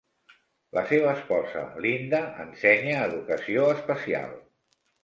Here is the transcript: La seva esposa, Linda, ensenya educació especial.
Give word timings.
La 0.77 0.83
seva 0.91 1.11
esposa, 1.17 1.63
Linda, 1.87 2.23
ensenya 2.47 2.99
educació 3.13 3.71
especial. 3.79 4.39